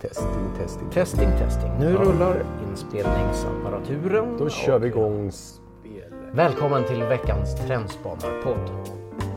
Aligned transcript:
Testing, 0.00 0.50
testing. 0.58 0.90
Testing, 0.90 1.28
testing. 1.38 1.70
Nu 1.78 1.96
rullar 1.96 2.44
inspelningsapparaturen. 2.70 4.36
Då 4.38 4.48
kör 4.48 4.78
vi 4.78 4.86
igång 4.88 5.32
spel. 5.32 6.12
Välkommen 6.32 6.84
till 6.84 7.02
veckans 7.02 7.54
Trendspanarpodd. 7.66 8.70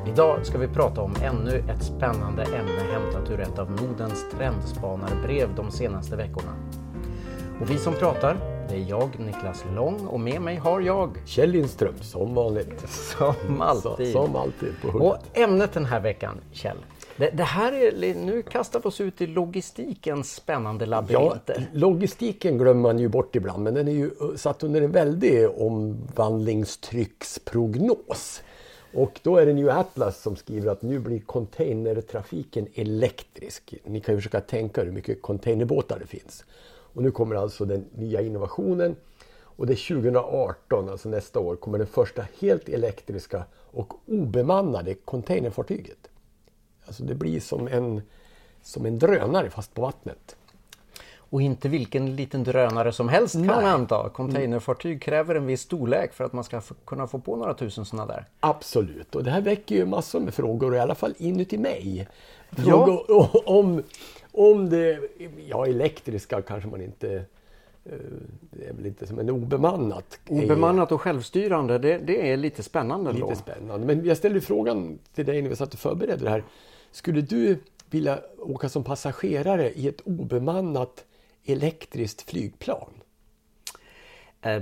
Idag 0.07 0.45
ska 0.45 0.57
vi 0.57 0.67
prata 0.67 1.01
om 1.01 1.13
ännu 1.23 1.57
ett 1.57 1.83
spännande 1.83 2.43
ämne 2.43 2.81
hämtat 2.91 3.29
ur 3.29 3.39
ett 3.39 3.59
av 3.59 3.71
Nordens 3.71 4.25
trendspanarbrev 4.37 5.55
de 5.55 5.71
senaste 5.71 6.15
veckorna. 6.15 6.55
Och 7.61 7.69
vi 7.69 7.77
som 7.77 7.93
pratar, 7.93 8.37
det 8.69 8.75
är 8.75 8.89
jag, 8.89 9.09
Niklas 9.19 9.65
Lång, 9.75 10.07
och 10.07 10.19
med 10.19 10.41
mig 10.41 10.55
har 10.55 10.81
jag, 10.81 11.21
Kjell 11.25 11.49
Lindström, 11.49 11.95
som 12.01 12.33
vanligt. 12.35 12.89
som 12.89 13.61
alltid, 13.61 14.11
Som 14.11 14.35
alltid 14.35 14.81
på 14.81 14.87
hugget. 14.87 15.07
Och 15.07 15.37
ämnet 15.37 15.73
den 15.73 15.85
här 15.85 15.99
veckan, 15.99 16.37
Kjell. 16.51 16.77
Det, 17.17 17.29
det 17.29 17.43
här 17.43 17.71
är, 17.71 18.15
nu 18.15 18.41
kastar 18.41 18.79
vi 18.79 18.89
oss 18.89 19.01
ut 19.01 19.21
i 19.21 19.27
logistikens 19.27 20.35
spännande 20.35 21.03
Ja, 21.09 21.37
logistiken 21.73 22.57
glömmer 22.57 22.81
man 22.81 22.99
ju 22.99 23.07
bort 23.07 23.35
ibland, 23.35 23.63
men 23.63 23.73
den 23.73 23.87
är 23.87 23.91
ju 23.91 24.05
eh, 24.05 24.11
satt 24.35 24.63
under 24.63 24.81
en 24.81 24.91
väldig 24.91 25.49
omvandlingstrycksprognos. 25.49 28.43
Och 28.93 29.19
då 29.23 29.37
är 29.37 29.45
det 29.45 29.53
New 29.53 29.69
Atlas 29.69 30.21
som 30.21 30.35
skriver 30.35 30.71
att 30.71 30.81
nu 30.81 30.99
blir 30.99 31.19
containertrafiken 31.19 32.67
elektrisk. 32.73 33.73
Ni 33.83 33.99
kan 33.99 34.15
ju 34.15 34.21
försöka 34.21 34.41
tänka 34.41 34.81
er 34.81 34.85
hur 34.85 34.91
mycket 34.91 35.21
containerbåtar 35.21 35.99
det 35.99 36.07
finns. 36.07 36.45
Och 36.93 37.03
nu 37.03 37.11
kommer 37.11 37.35
alltså 37.35 37.65
den 37.65 37.85
nya 37.95 38.21
innovationen. 38.21 38.95
Och 39.61 39.67
det 39.67 39.73
är 39.73 40.01
2018, 40.01 40.89
alltså 40.89 41.09
nästa 41.09 41.39
år, 41.39 41.55
kommer 41.55 41.77
det 41.77 41.85
första 41.85 42.25
helt 42.39 42.69
elektriska 42.69 43.45
och 43.53 43.93
obemannade 44.07 44.93
containerfartyget. 44.93 46.09
Alltså 46.85 47.03
det 47.03 47.15
blir 47.15 47.39
som 47.39 47.67
en, 47.67 48.01
som 48.61 48.85
en 48.85 48.99
drönare 48.99 49.49
fast 49.49 49.73
på 49.73 49.81
vattnet. 49.81 50.35
Och 51.31 51.41
inte 51.41 51.69
vilken 51.69 52.15
liten 52.15 52.43
drönare 52.43 52.91
som 52.91 53.09
helst 53.09 53.33
kan 53.33 53.45
man 53.45 53.65
anta. 53.65 54.09
Containerfartyg 54.09 55.01
kräver 55.01 55.35
en 55.35 55.45
viss 55.45 55.61
storlek 55.61 56.13
för 56.13 56.23
att 56.23 56.33
man 56.33 56.43
ska 56.43 56.61
kunna 56.85 57.07
få 57.07 57.19
på 57.19 57.35
några 57.35 57.53
tusen 57.53 57.85
sådana 57.85 58.13
där. 58.13 58.25
Absolut, 58.39 59.15
och 59.15 59.23
det 59.23 59.31
här 59.31 59.41
väcker 59.41 59.75
ju 59.75 59.85
massor 59.85 60.19
med 60.19 60.33
frågor, 60.33 60.75
i 60.75 60.79
alla 60.79 60.95
fall 60.95 61.13
inuti 61.17 61.57
mig. 61.57 62.07
Frågor 62.51 63.49
om, 63.49 63.83
om 64.31 64.69
det, 64.69 64.99
ja 65.47 65.67
elektriska 65.67 66.41
kanske 66.41 66.69
man 66.69 66.81
inte, 66.81 67.15
eh, 67.85 67.91
det 68.39 68.65
är 68.65 68.73
väl 68.73 68.85
inte 68.85 69.07
som 69.07 69.19
en 69.19 69.29
obemannat. 69.29 70.19
Obemannat 70.29 70.91
och 70.91 71.01
självstyrande, 71.01 71.77
det, 71.77 71.97
det 71.97 72.31
är 72.31 72.37
lite 72.37 72.63
spännande 72.63 73.11
då. 73.11 73.29
Lite 73.29 73.41
spännande. 73.41 73.87
Men 73.87 74.05
jag 74.05 74.17
ställde 74.17 74.41
frågan 74.41 74.99
till 75.15 75.25
dig 75.25 75.41
när 75.41 75.49
vi 75.49 75.55
satt 75.55 75.73
och 75.73 75.79
förberedde 75.79 76.23
det 76.23 76.29
här. 76.29 76.43
Skulle 76.91 77.21
du 77.21 77.59
vilja 77.89 78.19
åka 78.39 78.69
som 78.69 78.83
passagerare 78.83 79.71
i 79.71 79.87
ett 79.87 80.01
obemannat 80.05 81.05
elektriskt 81.45 82.29
flygplan? 82.29 82.89
Eh, 84.41 84.61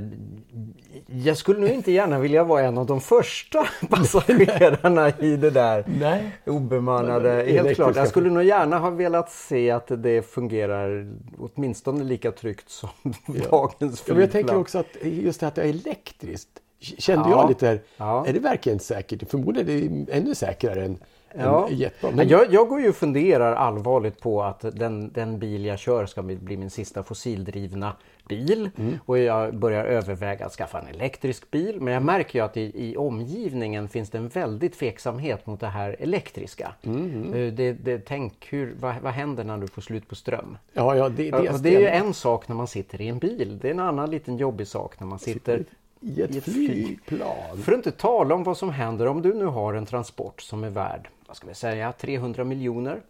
Jag 1.07 1.37
skulle 1.37 1.59
nog 1.59 1.69
inte 1.69 1.91
gärna 1.91 2.19
vilja 2.19 2.43
vara 2.43 2.61
en 2.63 2.77
av 2.77 2.85
de 2.85 3.01
första 3.01 3.65
passagerarna 3.89 5.09
i 5.19 5.35
det 5.37 5.49
där 5.49 5.83
Nej. 5.99 6.31
obemannade. 6.45 7.29
Helt 7.29 7.47
Elektriska 7.49 7.83
klart. 7.83 7.95
Jag 7.95 8.07
skulle 8.07 8.29
nog 8.29 8.43
gärna 8.43 8.79
ha 8.79 8.89
velat 8.89 9.31
se 9.31 9.71
att 9.71 9.87
det 10.03 10.21
fungerar 10.25 11.11
åtminstone 11.37 12.03
lika 12.03 12.31
tryggt 12.31 12.69
som 12.69 12.89
dagens 13.49 14.03
Ja, 14.07 14.13
men 14.13 14.21
jag 14.21 14.31
tänker 14.31 14.31
flygplan. 14.31 14.57
också 14.61 14.77
att 14.79 14.95
just 15.03 15.39
det 15.39 15.47
att 15.47 15.55
det 15.55 15.61
är 15.61 15.69
elektriskt. 15.69 16.49
Kände 16.81 17.29
Ja. 17.29 17.41
jag 17.41 17.49
lite 17.49 17.67
här, 17.67 17.81
Ja. 17.97 18.25
är 18.27 18.33
det 18.33 18.39
verkligen 18.39 18.79
säkert? 18.79 19.29
Förmodligen 19.29 19.69
är 19.69 20.05
det 20.05 20.11
ännu 20.17 20.35
säkrare 20.35 20.85
än, 20.85 20.97
Ja. 21.37 21.69
Men 22.13 22.27
jag, 22.27 22.53
jag 22.53 22.67
går 22.67 22.81
ju 22.81 22.89
och 22.89 22.95
funderar 22.95 23.55
allvarligt 23.55 24.19
på 24.19 24.43
att 24.43 24.65
den, 24.73 25.11
den 25.13 25.39
bil 25.39 25.65
jag 25.65 25.79
kör 25.79 26.05
ska 26.05 26.21
bli 26.21 26.57
min 26.57 26.69
sista 26.69 27.03
fossildrivna 27.03 27.95
bil. 28.27 28.69
Mm. 28.77 28.99
Och 29.05 29.17
jag 29.17 29.55
börjar 29.55 29.85
överväga 29.85 30.45
att 30.45 30.51
skaffa 30.51 30.79
en 30.79 30.87
elektrisk 30.87 31.51
bil. 31.51 31.81
Men 31.81 31.93
jag 31.93 32.03
märker 32.03 32.39
ju 32.39 32.45
att 32.45 32.57
i, 32.57 32.71
i 32.89 32.97
omgivningen 32.97 33.87
finns 33.89 34.09
det 34.09 34.17
en 34.17 34.27
väldig 34.27 34.73
tveksamhet 34.73 35.47
mot 35.47 35.59
det 35.59 35.67
här 35.67 35.95
elektriska. 35.99 36.71
Mm. 36.83 37.33
Eh, 37.33 37.53
Det, 37.53 37.73
det, 37.73 37.99
tänk, 38.05 38.47
hur, 38.49 38.75
vad, 38.79 38.95
vad 39.03 39.13
händer 39.13 39.43
när 39.43 39.57
du 39.57 39.67
får 39.67 39.81
slut 39.81 40.07
på 40.07 40.15
ström? 40.15 40.57
ja, 40.73 40.95
ja, 40.95 41.09
det, 41.09 41.31
det, 41.31 41.49
och 41.49 41.59
det 41.59 41.75
är 41.75 41.79
ju 41.79 41.87
en 41.87 42.13
sak 42.13 42.47
när 42.47 42.55
man 42.55 42.67
sitter 42.67 43.01
i 43.01 43.07
en 43.07 43.19
bil. 43.19 43.59
Det 43.61 43.67
är 43.67 43.71
en 43.71 43.79
annan 43.79 44.11
liten 44.11 44.37
jobbig 44.37 44.67
sak 44.67 44.99
när 44.99 45.07
man 45.07 45.19
sitter 45.19 45.63
I 46.01 46.21
ett 46.21 46.35
i 46.35 46.37
ett 46.37 46.43
flyg. 46.43 46.71
flygplan. 46.71 47.57
För 47.63 47.71
att 47.71 47.75
inte 47.77 47.91
tala 47.91 48.35
om 48.35 48.43
vad 48.43 48.57
som 48.57 48.69
händer 48.69 49.07
om 49.07 49.21
du 49.21 49.33
nu 49.33 49.45
har 49.45 49.73
en 49.73 49.85
transport 49.85 50.41
som 50.41 50.63
är 50.63 50.69
värd, 50.69 51.09
vad 51.29 51.37
ska 51.37 51.47
vi 51.47 51.53
säga, 51.53 51.91
300 51.91 52.43
miljoner. 52.43 53.01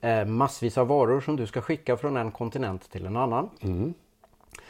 Eh, 0.00 0.24
massvis 0.24 0.78
av 0.78 0.86
varor 0.86 1.20
som 1.20 1.36
du 1.36 1.46
ska 1.46 1.60
skicka 1.60 1.96
från 1.96 2.16
en 2.16 2.30
kontinent 2.30 2.90
till 2.90 3.06
en 3.06 3.16
annan. 3.16 3.50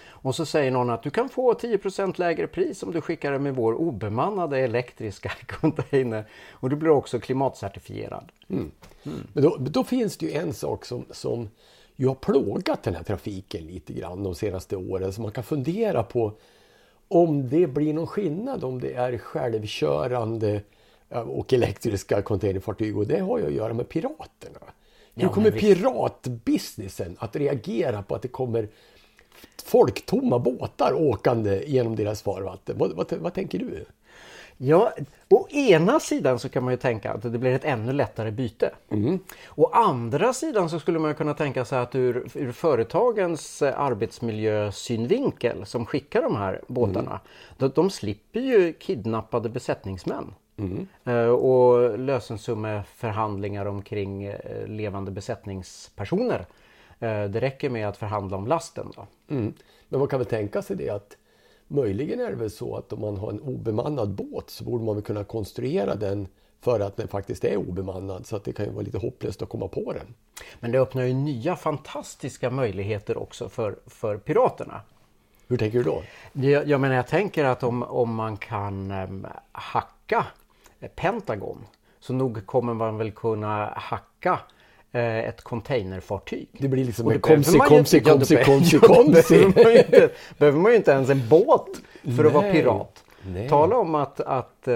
Och 0.08 0.34
så 0.34 0.46
säger 0.46 0.70
någon 0.70 0.90
att 0.90 1.02
du 1.02 1.10
kan 1.10 1.28
få 1.28 1.54
10% 1.54 2.18
lägre 2.18 2.46
pris 2.46 2.82
om 2.82 2.92
du 2.92 3.00
skickar 3.00 3.32
det 3.32 3.38
med 3.38 3.54
vår 3.54 3.74
obemannade 3.74 4.58
elektriska 4.58 5.32
container. 5.46 6.24
Och 6.52 6.70
du 6.70 6.76
blir 6.76 6.90
också 6.90 7.20
klimatcertifierad. 7.20 8.32
Men 9.32 9.44
då, 9.44 9.56
då 9.60 9.84
finns 9.84 10.16
det 10.16 10.26
ju 10.26 10.32
en 10.32 10.52
sak 10.52 10.84
som, 10.84 11.04
som 11.10 11.48
ju 11.96 12.08
har 12.08 12.14
plågat 12.14 12.82
den 12.82 12.94
här 12.94 13.02
trafiken 13.02 13.66
lite 13.66 13.92
grann 13.92 14.22
de 14.22 14.34
senaste 14.34 14.76
åren. 14.76 15.12
Så 15.12 15.22
man 15.22 15.32
kan 15.32 15.44
fundera 15.44 16.02
på 16.02 16.32
om 17.08 17.48
det 17.48 17.66
blir 17.66 17.94
någon 17.94 18.06
skillnad 18.06 18.64
om 18.64 18.80
det 18.80 18.94
är 18.94 19.18
självkörande 19.18 20.60
och 21.10 21.52
elektriska 21.52 22.22
containerfartyg. 22.22 22.96
Och 22.98 23.06
det 23.06 23.20
har 23.20 23.38
ju 23.38 23.46
att 23.46 23.52
göra 23.52 23.72
med 23.74 23.88
piraterna. 23.88 24.60
Hur 25.14 25.22
Ja, 25.22 25.32
kommer 25.32 25.50
piratbusinessen 25.50 27.16
att 27.18 27.36
reagera 27.36 28.02
på 28.02 28.14
att 28.14 28.22
det 28.22 28.28
kommer 28.28 28.68
folktomma 29.64 30.38
båtar 30.38 30.92
åkande 30.92 31.64
genom 31.66 31.96
deras 31.96 32.22
farvatten? 32.22 32.78
Vad, 32.78 32.92
vad, 32.92 33.12
vad 33.12 33.34
tänker 33.34 33.58
du? 33.58 33.84
Ja, 34.58 34.92
å 35.28 35.48
ena 35.50 36.00
sidan 36.00 36.38
så 36.38 36.48
kan 36.48 36.64
man 36.64 36.72
ju 36.72 36.76
tänka 36.76 37.12
att 37.12 37.22
det 37.22 37.38
blir 37.38 37.54
ett 37.54 37.64
ännu 37.64 37.92
lättare 37.92 38.30
byte. 38.30 38.70
Å 39.54 39.66
andra 39.66 40.32
sidan 40.32 40.70
så 40.70 40.80
skulle 40.80 40.98
man 40.98 41.14
kunna 41.14 41.34
tänka 41.34 41.64
sig 41.64 41.78
att 41.78 41.94
ur, 41.94 42.28
ur 42.34 42.52
företagens 42.52 43.62
arbetsmiljösynvinkel 43.62 45.66
som 45.66 45.86
skickar 45.86 46.22
de 46.22 46.36
här 46.36 46.60
båtarna, 46.66 47.20
de, 47.58 47.70
de 47.74 47.90
slipper 47.90 48.40
ju 48.40 48.72
kidnappade 48.72 49.48
besättningsmän. 49.48 50.34
Eh, 51.04 51.28
och 51.28 51.98
lösensummeförhandlingar 51.98 53.66
omkring 53.66 54.24
eh, 54.24 54.66
levande 54.66 55.10
besättningspersoner. 55.10 56.46
Eh, 57.00 57.24
det 57.24 57.40
räcker 57.40 57.70
med 57.70 57.88
att 57.88 57.96
förhandla 57.96 58.36
om 58.36 58.46
lasten. 58.46 58.92
Då. 58.96 59.06
Mm. 59.34 59.54
Men 59.88 59.98
man 59.98 60.08
kan 60.08 60.18
väl 60.18 60.26
tänka 60.26 60.62
sig 60.62 60.76
det 60.76 60.90
att 60.90 61.16
möjligen 61.68 62.20
är 62.20 62.30
det 62.30 62.36
väl 62.36 62.50
så 62.50 62.76
att 62.76 62.92
om 62.92 63.00
man 63.00 63.16
har 63.16 63.30
en 63.30 63.40
obemannad 63.40 64.14
båt 64.14 64.50
så 64.50 64.64
borde 64.64 64.84
man 64.84 64.94
väl 64.94 65.04
kunna 65.04 65.24
konstruera 65.24 65.94
den 65.94 66.28
för 66.60 66.80
att 66.80 66.96
den 66.96 67.08
faktiskt 67.08 67.44
är 67.44 67.56
obemannad 67.56 68.26
så 68.26 68.36
att 68.36 68.44
det 68.44 68.52
kan 68.52 68.66
ju 68.66 68.72
vara 68.72 68.82
lite 68.82 68.98
hopplöst 68.98 69.42
att 69.42 69.48
komma 69.48 69.68
på 69.68 69.92
den. 69.92 70.14
Men 70.60 70.72
det 70.72 70.78
öppnar 70.78 71.02
ju 71.02 71.14
nya 71.14 71.56
fantastiska 71.56 72.50
möjligheter 72.50 73.18
också 73.18 73.48
för, 73.48 73.78
för 73.86 74.18
piraterna. 74.18 74.80
Hur 75.48 75.56
tänker 75.56 75.78
du 75.78 75.84
då? 75.84 76.02
Jag, 76.32 76.68
jag 76.68 76.80
menar, 76.80 76.94
jag 76.94 77.06
tänker 77.06 77.44
att 77.44 77.62
om, 77.62 77.82
om 77.82 78.14
man 78.14 78.36
kan 78.36 78.90
äm, 78.90 79.26
hacka 79.52 80.26
Pentagon 80.94 81.66
så 82.00 82.12
nog 82.12 82.46
kommer 82.46 82.74
man 82.74 82.98
väl 82.98 83.10
kunna 83.10 83.72
hacka 83.76 84.40
ett 85.00 85.42
containerfartyg. 85.42 86.48
Det 86.52 86.68
blir 86.68 86.84
liksom 86.84 87.08
det 87.08 87.18
komsi, 87.18 87.58
komsi, 87.68 88.00
komsi, 88.00 88.36
komsi, 88.44 88.78
komsi. 88.78 89.46
behöver 90.38 90.58
man 90.58 90.72
ju 90.72 90.76
inte- 90.76 90.90
ens 90.90 91.10
en 91.10 91.28
båt 91.28 91.66
för 92.16 92.24
att 92.24 92.32
vara 92.32 92.52
pirat. 92.52 93.04
Nej. 93.28 93.48
Tala 93.48 93.76
om 93.76 93.94
att, 93.94 94.20
att 94.20 94.68
eh, 94.68 94.74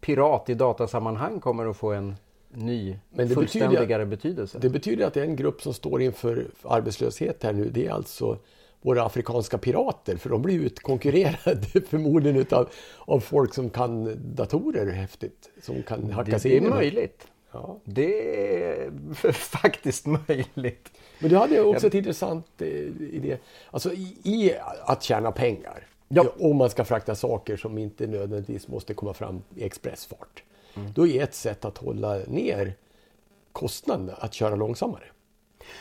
pirat 0.00 0.50
i 0.50 0.54
datasammanhang 0.54 1.40
kommer 1.40 1.66
att 1.70 1.76
få 1.76 1.92
en 1.92 2.14
ny, 2.52 2.88
Men 2.88 2.98
det 3.10 3.16
betyder- 3.16 3.34
fullständigare 3.34 4.06
betydelse. 4.06 4.58
Det 4.60 4.68
betyder 4.68 5.06
att 5.06 5.16
är 5.16 5.22
en 5.24 5.36
grupp 5.36 5.62
som 5.62 5.74
står 5.74 6.02
inför 6.02 6.46
arbetslöshet 6.62 7.42
här 7.42 7.52
nu. 7.52 7.70
Det 7.70 7.86
är 7.86 7.90
alltså 7.90 8.38
våra 8.82 9.04
afrikanska 9.04 9.58
pirater 9.58 10.16
för 10.16 10.30
de 10.30 10.42
blir 10.42 10.60
utkonkurrerade 10.60 11.80
förmodligen 11.88 12.36
utav, 12.36 12.68
av 12.98 13.20
folk 13.20 13.54
som 13.54 13.70
kan 13.70 14.16
datorer 14.34 14.90
häftigt. 14.92 15.50
Som 15.62 15.82
kan 15.82 16.10
hacka 16.10 16.38
sig 16.38 16.50
det 16.50 16.56
är 16.56 16.58
in 16.58 16.64
det. 16.64 16.70
möjligt. 16.70 17.26
Ja. 17.54 17.80
Det 17.84 18.36
är 18.56 18.92
faktiskt 19.32 20.06
möjligt. 20.06 20.90
Men 21.18 21.30
du 21.30 21.36
hade 21.36 21.60
också 21.60 21.86
ett 21.86 21.94
intressant 21.94 22.46
eh, 22.58 22.68
idé. 22.68 23.38
Alltså 23.70 23.92
i, 23.92 24.16
i 24.22 24.54
att 24.84 25.02
tjäna 25.02 25.32
pengar. 25.32 25.86
Ja. 26.08 26.24
Om 26.38 26.56
man 26.56 26.70
ska 26.70 26.84
frakta 26.84 27.14
saker 27.14 27.56
som 27.56 27.78
inte 27.78 28.06
nödvändigtvis 28.06 28.68
måste 28.68 28.94
komma 28.94 29.14
fram 29.14 29.42
i 29.56 29.64
expressfart. 29.64 30.42
Då 30.94 31.06
är 31.06 31.22
ett 31.22 31.34
sätt 31.34 31.64
att 31.64 31.78
hålla 31.78 32.18
ner 32.26 32.74
kostnaderna 33.52 34.12
att 34.12 34.34
köra 34.34 34.54
långsammare. 34.54 35.04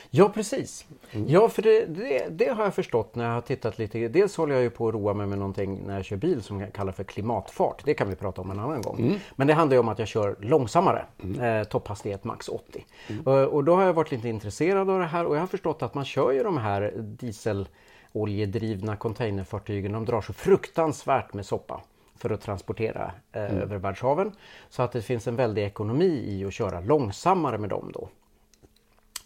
Ja 0.09 0.29
precis. 0.29 0.85
Ja 1.27 1.49
för 1.49 1.61
det, 1.61 1.85
det, 1.85 2.27
det, 2.29 2.49
har 2.49 2.63
jag 2.63 2.75
förstått 2.75 3.15
när 3.15 3.25
jag 3.25 3.33
har 3.33 3.41
tittat 3.41 3.79
lite. 3.79 4.07
Dels 4.07 4.37
håller 4.37 4.53
jag 4.53 4.63
ju 4.63 4.69
på 4.69 4.87
att 4.87 4.93
roa 4.93 5.13
mig 5.13 5.27
med 5.27 5.37
någonting 5.37 5.83
när 5.87 5.95
jag 5.95 6.05
kör 6.05 6.17
bil 6.17 6.43
som 6.43 6.61
jag 6.61 6.73
kallar 6.73 6.91
för 6.91 7.03
klimatfart. 7.03 7.81
Det 7.85 7.93
kan 7.93 8.09
vi 8.09 8.15
prata 8.15 8.41
om 8.41 8.51
en 8.51 8.59
annan 8.59 8.81
gång. 8.81 8.99
Mm. 8.99 9.19
Men 9.35 9.47
det 9.47 9.53
handlar 9.53 9.75
ju 9.75 9.79
om 9.79 9.89
att 9.89 9.99
jag 9.99 10.07
kör 10.07 10.35
långsammare. 10.39 11.05
Mm. 11.23 11.41
Eh, 11.41 11.63
topphastighet 11.63 12.23
max 12.23 12.49
80. 12.49 12.85
Mm. 13.07 13.27
Och, 13.27 13.43
och, 13.43 13.63
då 13.63 13.75
har 13.75 13.83
jag 13.83 13.93
varit 13.93 14.11
lite 14.11 14.29
intresserad 14.29 14.89
av 14.89 14.99
det 14.99 15.05
här 15.05 15.25
och 15.25 15.35
jag 15.35 15.39
har 15.39 15.47
förstått 15.47 15.81
att 15.81 15.93
man 15.93 16.05
kör 16.05 16.31
ju 16.31 16.43
de 16.43 16.57
här 16.57 16.93
dieseloljedrivna 16.97 18.95
containerfartygen. 18.95 19.91
De 19.91 20.05
drar 20.05 20.21
så 20.21 20.33
fruktansvärt 20.33 21.33
med 21.33 21.45
soppa 21.45 21.81
för 22.15 22.29
att 22.29 22.41
transportera 22.41 23.11
eh, 23.31 23.43
mm. 23.43 23.57
över 23.57 23.77
världshaven. 23.77 24.31
Så 24.69 24.83
att 24.83 24.91
det 24.91 25.01
finns 25.01 25.27
en 25.27 25.35
väldig 25.35 25.63
ekonomi 25.63 26.23
i 26.27 26.45
att 26.45 26.53
köra 26.53 26.79
långsammare 26.79 27.57
med 27.57 27.69
dem 27.69 27.91
då. 27.93 28.09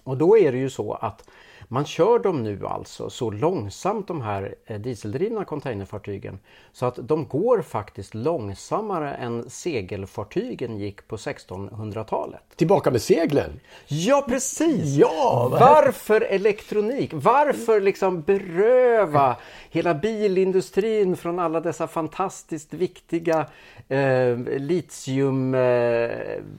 Och 0.07 0.17
då 0.17 0.37
är 0.37 0.51
det 0.51 0.57
ju 0.57 0.69
så 0.69 0.93
att 0.93 1.29
man 1.67 1.85
kör 1.85 2.19
dem 2.19 2.43
nu 2.43 2.65
alltså 2.67 3.09
så 3.09 3.31
långsamt 3.31 4.07
de 4.07 4.21
här 4.21 4.55
eh, 4.65 4.79
dieseldrivna 4.79 5.45
containerfartygen 5.45 6.39
så 6.71 6.85
att 6.85 6.99
de 7.07 7.27
går 7.27 7.61
faktiskt 7.61 8.13
långsammare 8.13 9.13
än 9.13 9.49
segelfartygen 9.49 10.77
gick 10.77 11.07
på 11.07 11.15
1600-talet. 11.15 12.41
Tillbaka 12.55 12.91
med 12.91 13.01
seglen! 13.01 13.59
Ja 13.87 14.25
precis! 14.27 14.95
Ja, 14.95 15.57
Varför 15.59 16.21
elektronik? 16.21 17.11
Varför 17.13 17.81
liksom 17.81 18.21
beröva 18.21 19.35
hela 19.69 19.93
bilindustrin 19.93 21.17
från 21.17 21.39
alla 21.39 21.59
dessa 21.59 21.87
fantastiskt 21.87 22.73
viktiga 22.73 23.45
eh, 23.87 24.37
litium, 24.57 25.55
eh, 25.55 26.09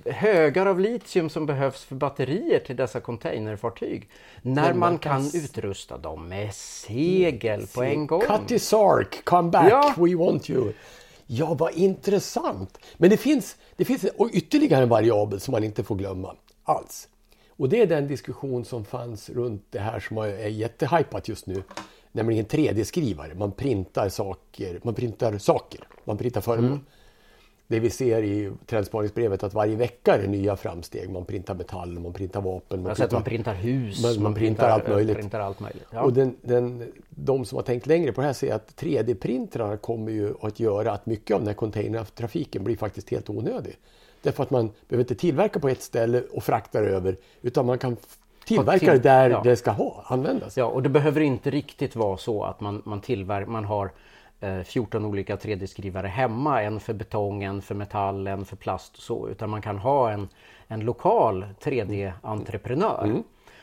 högar 0.05 0.67
av 0.67 0.81
litium 0.81 1.31
som 1.31 1.47
behövs 1.47 1.85
för 1.85 1.95
batterier 1.95 2.59
till 2.59 2.77
dessa 2.77 3.01
containerfartyg. 3.01 4.09
När 4.43 4.75
man 4.75 4.98
kan 4.99 5.31
utrusta 5.35 5.99
dem 5.99 6.29
med 6.29 6.55
segel 6.55 7.67
på 7.67 7.83
en 7.83 8.07
gång. 8.07 8.21
Cutty 8.21 8.59
Sark, 8.59 9.25
come 9.25 9.51
back, 9.51 9.71
ja. 9.71 9.95
we 9.97 10.15
want 10.15 10.51
you. 10.51 10.73
Ja, 11.27 11.55
vad 11.55 11.75
intressant! 11.75 12.79
Men 12.97 13.11
det 13.11 13.17
finns, 13.17 13.57
det 13.77 13.85
finns 13.85 14.05
ytterligare 14.33 14.83
en 14.83 14.89
variabel 14.89 15.41
som 15.41 15.53
man 15.53 15.65
inte 15.65 15.85
får 15.85 15.97
glömma 15.97 16.35
alls. 16.65 17.09
Och 17.51 17.69
det 17.69 17.81
är 17.81 17.87
den 17.87 18.09
diskussion 18.09 18.65
som 18.65 18.85
fanns 18.85 19.31
runt 19.31 19.67
det 19.71 19.79
här 19.79 20.01
som 20.01 20.19
är 20.19 20.49
jättehypat 20.49 21.29
just 21.29 21.47
nu. 21.47 21.63
Nämligen 22.13 22.47
3D-skrivare. 22.47 23.35
Man 23.35 23.53
printar 23.53 24.09
saker, 24.09 24.81
man 24.83 24.95
printar 24.95 25.39
saker, 25.39 25.81
man 26.05 26.19
printar 26.19 26.41
föremål. 26.41 26.71
Mm 26.71 26.85
det 27.69 27.81
vi 27.81 27.91
ser 27.91 28.23
i 28.23 28.53
trendspaningsbrevet 28.67 29.43
att 29.43 29.55
varje 29.55 29.77
vecka 29.77 30.15
är 30.15 30.19
det 30.19 30.27
nya 30.27 30.57
framsteg. 30.57 31.11
Man 31.11 31.25
printar 31.25 31.55
metall, 31.55 31.99
man 31.99 32.13
printar 32.13 32.41
vapen. 32.41 32.83
Man, 32.83 32.95
printar, 32.95 33.17
man 33.17 33.25
printar 33.25 33.55
hus, 33.55 34.03
man, 34.03 34.23
man 34.23 34.35
printar, 34.35 34.65
printar, 34.65 34.69
allt 34.69 34.89
möjligt. 34.89 35.17
Printar 35.17 35.41
allt 35.41 35.61
möjligt. 35.61 35.87
Ja. 35.91 36.03
Och 36.03 36.13
den, 36.13 36.37
den, 36.43 36.93
de 37.11 37.45
som 37.45 37.57
har 37.57 37.63
tänkt 37.63 37.87
längre 37.87 38.13
på 38.13 38.21
det 38.21 38.27
här 38.27 38.35
ser 38.35 38.55
att 38.55 38.83
3D-printrarna 38.83 39.77
kommer 39.77 40.13
ju 40.13 40.35
att 40.41 40.61
göra 40.61 40.93
att 40.93 41.07
mycket 41.07 41.35
av 41.35 41.41
den 41.41 41.47
här 41.47 41.55
containertrafiken 41.55 42.65
blir 42.65 42.77
faktiskt 42.77 43.11
helt 43.11 43.31
onödig. 43.31 43.77
Därför 44.23 44.43
att 44.43 44.51
man 44.51 44.71
behöver 44.89 45.03
inte 45.03 45.15
tillverka 45.15 45.61
på 45.61 45.69
ett 45.69 45.83
ställe 45.83 46.23
och 46.33 46.45
frakta 46.45 46.79
över 46.79 47.17
utan 47.43 47.67
man 47.67 47.79
kan 47.79 47.97
tillverka 48.47 48.93
det 48.93 48.99
där 48.99 49.31
ja. 49.31 49.41
det 49.45 49.57
ska 49.57 49.71
ha, 49.71 50.05
användas. 50.07 50.57
Ja, 50.57 50.65
och 50.65 50.83
det 50.83 50.89
behöver 50.89 51.21
inte 51.21 51.51
riktigt 51.51 51.97
vara 51.97 52.17
så 52.17 52.45
att 52.45 52.61
man, 52.61 52.83
man, 52.85 53.01
tillverkar, 53.01 53.51
man 53.51 53.65
har 53.65 53.91
14 54.65 55.03
eh, 55.03 55.11
olika 55.11 55.37
3D-skrivare 55.37 56.07
hemma. 56.07 56.63
En 56.63 56.81
för 56.81 56.95
betong, 56.95 57.43
en 57.43 57.63
för 57.63 57.75
metall, 57.75 58.27
en 58.27 58.45
för 58.45 58.57
plast 58.57 58.97
och 58.97 59.03
så. 59.03 59.29
Utan 59.29 59.51
man 59.51 59.63
kan 59.63 59.79
ha 59.79 60.11
en, 60.11 60.29
en 60.69 60.81
lokal 60.81 61.45
3D-entreprenör. 61.61 63.05
Mm. 63.05 63.23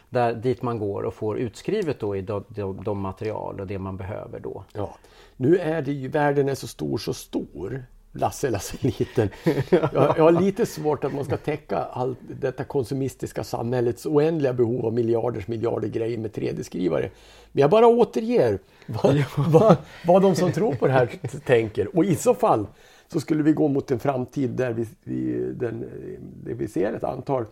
Där, 0.10 0.34
dit 0.34 0.62
man 0.62 0.80
går 0.80 1.04
och 1.04 1.14
får 1.14 1.38
utskrivet 1.38 2.00
då 2.00 2.16
i 2.16 2.22
de, 2.22 2.44
de, 2.48 2.84
de, 2.84 3.00
material 3.00 3.60
och 3.60 3.68
det 3.68 3.80
man 3.80 3.98
behöver 3.98 4.40
då. 4.40 4.64
Ja. 4.74 4.96
Nu 5.38 5.58
är 5.58 5.82
det 5.82 5.92
ju, 5.92 6.08
världen 6.08 6.50
är 6.50 6.56
så 6.56 6.68
stor 6.68 6.98
så 6.98 7.14
stor 7.14 7.86
Lasse 8.16 8.50
Lasse 8.50 8.78
liten. 8.80 9.30
Jag, 9.70 9.90
jag 9.94 10.24
har 10.24 10.42
lite 10.42 10.66
svårt 10.66 11.04
att 11.04 11.14
man 11.14 11.26
ska 11.26 11.38
täcka 11.38 11.78
allt 11.78 12.18
detta 12.42 12.64
konsumistiska 12.64 13.44
samhällets 13.44 14.06
oändliga 14.06 14.54
behov 14.54 14.86
av 14.86 14.94
miljarders 14.94 15.48
miljarder 15.48 15.88
grejer 15.88 16.18
med 16.18 16.32
3D-skrivare. 16.32 17.10
Men 17.52 17.62
jag 17.62 17.70
bara 17.70 17.88
återger 17.88 18.60
vad, 18.86 19.24
vad, 19.52 19.78
vad 20.06 20.22
de 20.22 20.36
som 20.36 20.52
tror 20.52 20.74
på 20.74 20.88
det 20.88 20.94
här 20.94 21.10
tänker. 21.46 21.98
Och 21.98 22.06
i 22.06 22.16
så 22.16 22.34
fall 22.34 22.68
så 23.08 23.20
skulle 23.20 23.44
vi 23.44 23.54
gå 23.54 23.68
mot 23.68 23.92
en 23.92 24.00
framtid 24.00 24.50
där 24.50 24.74
vi, 24.74 24.88
vi, 25.04 25.52
den, 25.54 25.80
där 26.44 26.54
vi 26.54 26.68
ser 26.68 26.94
ett 26.94 27.04
antal 27.04 27.46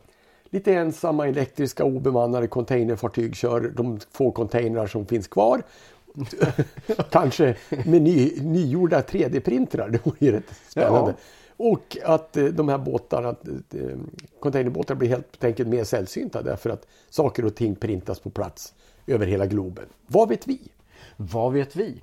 lite 0.50 0.74
ensamma 0.74 1.27
elektriska 1.27 1.83
obemannade 1.83 2.48
containerfartyg 2.48 3.36
kör 3.36 3.62
de 3.75 4.00
få 4.12 4.31
containrar 4.31 4.88
som 4.88 5.06
finns 5.06 5.27
kvar 5.27 5.62
Kanske 7.12 7.56
med 7.86 8.01
ny, 8.01 8.42
nygjorda 8.42 9.01
3D-printrar, 9.01 9.89
det 9.89 10.06
vore 10.06 10.18
ju 10.19 10.31
rätt 10.31 10.56
spännande. 10.68 11.12
Ja. 11.12 11.24
Och 11.57 11.98
att 12.04 12.38
eh, 12.38 12.45
de 12.45 12.69
här 12.69 12.77
båtarna, 12.77 13.30
eh, 13.30 13.98
containerbåtar 14.39 14.95
blir 14.95 15.10
helt 15.10 15.44
enkelt 15.44 15.69
mer 15.69 15.83
sällsynta 15.83 16.42
därför 16.42 16.69
att 16.69 16.88
saker 17.10 17.45
och 17.45 17.56
ting 17.56 17.75
printas 17.75 18.19
på 18.19 18.30
plats 18.30 18.74
över 19.07 19.27
hela 19.27 19.45
globen. 19.45 19.86
Vad 20.07 20.30
vet 20.30 20.48
vi? 20.48 20.60
Vad 21.18 21.54
vet 21.54 21.75
vi? 21.75 22.01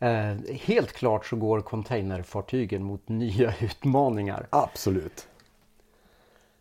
Eh, 0.00 0.36
helt 0.50 0.92
klart 0.92 1.26
så 1.26 1.36
går 1.36 1.60
containerfartygen 1.60 2.82
mot 2.82 3.08
nya 3.08 3.54
utmaningar. 3.60 4.46
Absolut. 4.50 5.28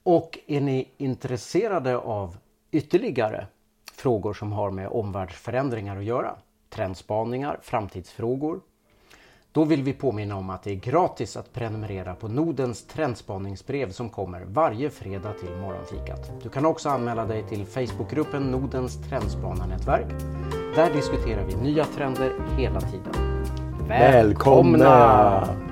Och 0.04 0.40
är 0.48 0.62
ni 0.62 0.90
intresserade 0.98 1.98
av 1.98 2.38
ytterligare 2.72 3.48
frågor 3.98 4.34
som 4.34 4.52
har 4.52 4.72
med 4.72 4.88
omvärldsförändringar 4.88 5.98
att 5.98 6.04
göra. 6.04 6.36
Trendspaningar, 6.70 7.60
framtidsfrågor. 7.62 8.60
Då 9.52 9.64
vill 9.64 9.84
vi 9.84 9.94
påminna 9.94 10.36
om 10.36 10.50
att 10.50 10.64
det 10.64 10.72
är 10.72 10.76
gratis 10.76 11.38
att 11.38 11.54
prenumerera 11.54 12.16
på 12.16 12.28
Nordens 12.28 12.88
trendspaningsbrev 12.88 13.92
som 13.92 14.10
kommer 14.10 14.42
varje 14.42 14.90
fredag 14.90 15.34
till 15.34 15.56
morgonfikat. 15.62 16.32
Du 16.44 16.50
kan 16.50 16.66
också 16.66 16.90
anmäla 16.90 17.26
dig 17.26 17.44
till 17.44 17.66
Facebookgruppen 17.66 18.52
Nordens 18.52 19.10
trendspanarnätverk. 19.10 20.08
Där 20.76 20.94
diskuterar 20.94 21.44
vi 21.46 21.56
nya 21.56 21.86
trender 21.86 22.34
hela 22.58 22.82
tiden. 22.82 23.14
Välkomna! 23.88 25.67